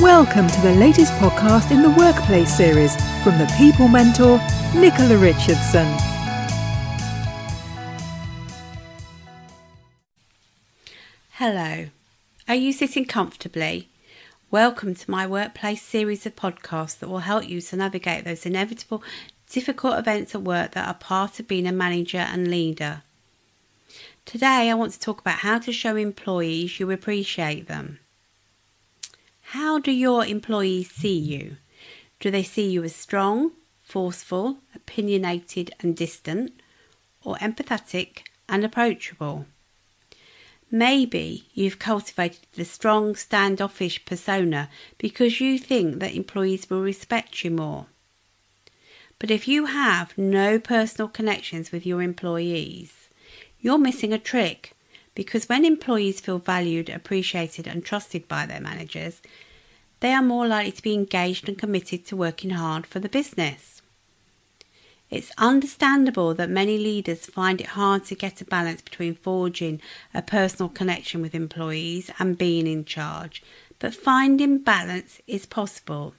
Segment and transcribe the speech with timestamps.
[0.00, 4.40] Welcome to the latest podcast in the Workplace series from the People Mentor,
[4.74, 5.86] Nicola Richardson.
[11.34, 11.86] Hello.
[12.48, 13.88] Are you sitting comfortably?
[14.50, 19.00] Welcome to my Workplace series of podcasts that will help you to navigate those inevitable,
[19.48, 23.02] difficult events at work that are part of being a manager and leader.
[24.26, 28.00] Today, I want to talk about how to show employees you appreciate them.
[29.54, 31.58] How do your employees see you?
[32.18, 33.52] Do they see you as strong,
[33.84, 36.60] forceful, opinionated, and distant,
[37.22, 39.46] or empathetic and approachable?
[40.72, 47.52] Maybe you've cultivated the strong, standoffish persona because you think that employees will respect you
[47.52, 47.86] more.
[49.20, 53.08] But if you have no personal connections with your employees,
[53.60, 54.73] you're missing a trick
[55.14, 59.22] because when employees feel valued, appreciated, and trusted by their managers,
[60.00, 63.80] they are more likely to be engaged and committed to working hard for the business.
[65.10, 69.80] It's understandable that many leaders find it hard to get a balance between forging
[70.12, 73.42] a personal connection with employees and being in charge,
[73.78, 76.14] but finding balance is possible.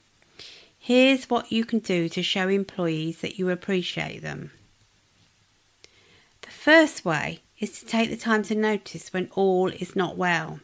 [0.79, 4.51] Here's what you can do to show employees that you appreciate them.
[6.41, 10.59] The first way is to take the time to notice when all is not well.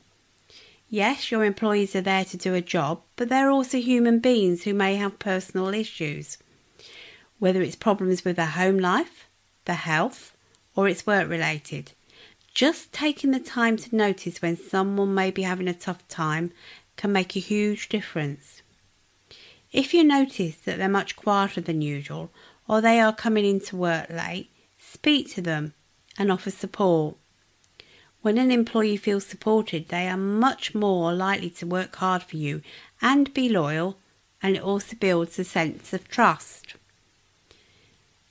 [0.90, 4.74] Yes, your employees are there to do a job, but they're also human beings who
[4.74, 6.38] may have personal issues.
[7.40, 9.28] Whether it's problems with their home life,
[9.66, 10.36] their health,
[10.76, 11.94] or it's work related.
[12.54, 16.52] Just taking the time to notice when someone may be having a tough time
[16.98, 18.62] can make a huge difference.
[19.72, 22.30] If you notice that they're much quieter than usual
[22.68, 25.74] or they are coming into work late, speak to them
[26.18, 27.16] and offer support.
[28.22, 32.62] When an employee feels supported, they are much more likely to work hard for you
[33.02, 33.98] and be loyal,
[34.44, 36.76] and it also builds a sense of trust.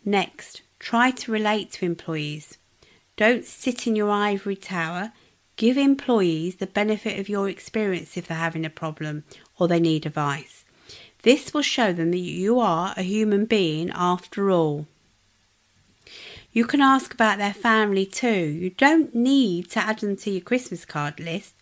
[0.04, 2.56] Next, try to relate to employees.
[3.16, 5.12] Don't sit in your ivory tower.
[5.56, 9.24] Give employees the benefit of your experience if they're having a problem
[9.58, 10.64] or they need advice.
[11.22, 14.86] This will show them that you are a human being after all.
[16.52, 18.28] You can ask about their family too.
[18.28, 21.54] You don't need to add them to your Christmas card list,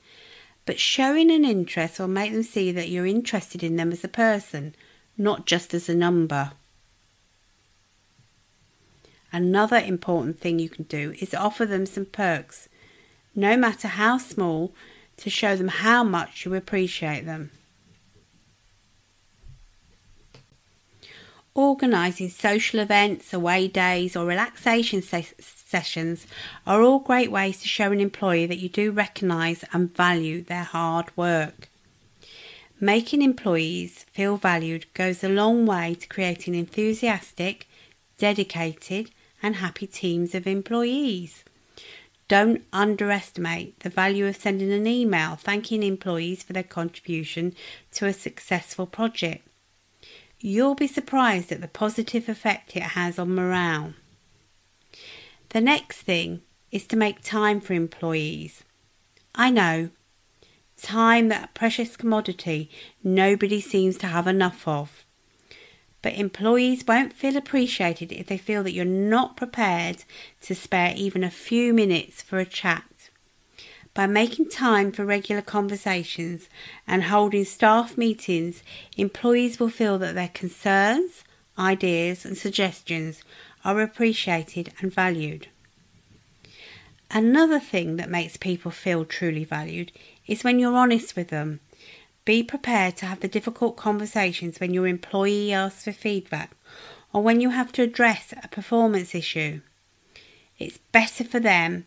[0.65, 4.09] but showing an interest will make them see that you're interested in them as a
[4.09, 4.75] person,
[5.19, 6.53] not just as a number.
[9.31, 12.69] Another important thing you can do is offer them some perks,
[13.35, 14.73] no matter how small,
[15.19, 17.51] to show them how much you appreciate them.
[21.59, 26.25] Organising social events, away days, or relaxation se- sessions
[26.65, 30.63] are all great ways to show an employee that you do recognise and value their
[30.63, 31.69] hard work.
[32.79, 37.67] Making employees feel valued goes a long way to creating enthusiastic,
[38.19, 39.11] dedicated,
[39.43, 41.43] and happy teams of employees.
[42.29, 47.53] Don't underestimate the value of sending an email thanking employees for their contribution
[47.95, 49.48] to a successful project.
[50.41, 53.95] You'll be surprised at the positive effect it has on morale.
[55.49, 58.63] The next thing is to make time for employees.
[59.35, 59.91] I know,
[60.81, 62.71] time that precious commodity
[63.03, 65.05] nobody seems to have enough of.
[66.03, 70.05] But employees won't feel appreciated if they feel that you're not prepared
[70.43, 72.85] to spare even a few minutes for a chat.
[73.99, 76.49] By making time for regular conversations
[76.87, 78.63] and holding staff meetings,
[78.97, 81.25] employees will feel that their concerns,
[81.59, 83.25] ideas, and suggestions
[83.65, 85.49] are appreciated and valued.
[87.11, 89.91] Another thing that makes people feel truly valued
[90.29, 91.59] is when you're honest with them.
[92.25, 96.53] Be prepared to have the difficult conversations when your employee asks for feedback
[97.13, 99.61] or when you have to address a performance issue.
[100.57, 101.87] It's better for them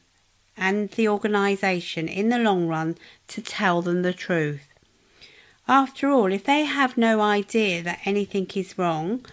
[0.58, 2.98] and the organisation in the long run
[3.28, 4.68] to tell them the truth.
[5.68, 9.26] After all, if they have no idea that anything is wrong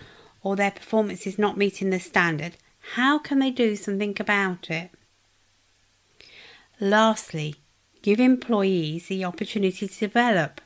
[0.43, 2.57] or their performance is not meeting the standard,
[2.95, 4.91] how can they do something about it?
[6.81, 7.57] Lastly,
[8.03, 10.61] give employees the opportunity to develop.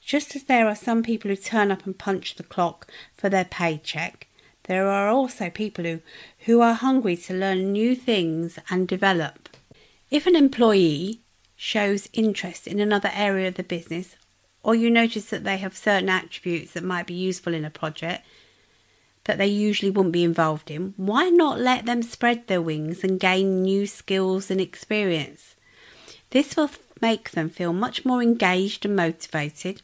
[0.00, 3.44] Just as there are some people who turn up and punch the clock for their
[3.44, 4.28] paycheck,
[4.64, 6.00] there are also people who,
[6.46, 9.49] who are hungry to learn new things and develop.
[10.10, 11.20] If an employee
[11.56, 14.16] shows interest in another area of the business,
[14.62, 18.26] or you notice that they have certain attributes that might be useful in a project
[19.24, 23.20] that they usually wouldn't be involved in, why not let them spread their wings and
[23.20, 25.54] gain new skills and experience?
[26.30, 26.70] This will
[27.00, 29.82] make them feel much more engaged and motivated.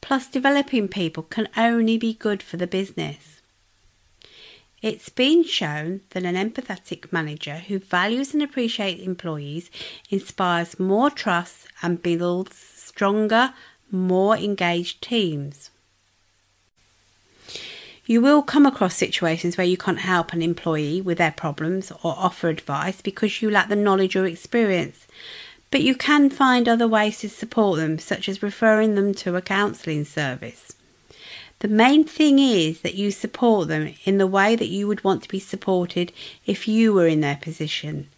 [0.00, 3.39] plus developing people can only be good for the business.
[4.82, 9.70] It's been shown that an empathetic manager who values and appreciates employees
[10.08, 13.52] inspires more trust and builds stronger,
[13.90, 15.68] more engaged teams.
[18.06, 22.14] You will come across situations where you can't help an employee with their problems or
[22.16, 25.06] offer advice because you lack the knowledge or experience.
[25.70, 29.42] But you can find other ways to support them, such as referring them to a
[29.42, 30.72] counselling service.
[31.60, 35.22] The main thing is that you support them in the way that you would want
[35.22, 36.12] to be supported
[36.46, 38.08] if you were in their position.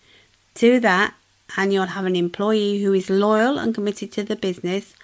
[0.55, 1.15] Do that,
[1.57, 4.95] and you'll have an employee who is loyal and committed to the business,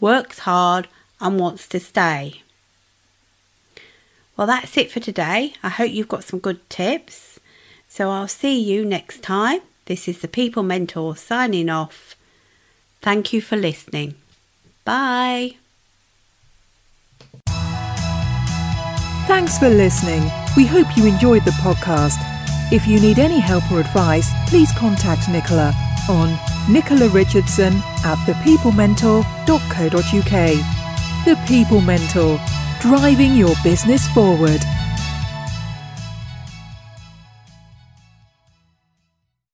[0.00, 0.88] works hard,
[1.20, 2.42] and wants to stay.
[4.36, 5.54] Well, that's it for today.
[5.62, 7.38] I hope you've got some good tips.
[7.88, 9.60] So I'll see you next time.
[9.84, 12.16] This is the People Mentor signing off.
[13.02, 14.14] Thank you for listening.
[14.84, 15.56] Bye.
[19.26, 20.22] Thanks for listening.
[20.56, 22.16] We hope you enjoyed the podcast.
[22.72, 25.72] If you need any help or advice, please contact Nicola
[26.08, 26.36] on
[26.68, 27.74] Nicola Richardson
[28.04, 31.24] at thepeoplementor.co.uk.
[31.24, 32.40] The People Mentor,
[32.80, 34.60] driving your business forward.